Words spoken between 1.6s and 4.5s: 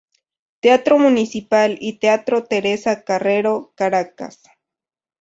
y Teatro Teresa Carrero, Caracas.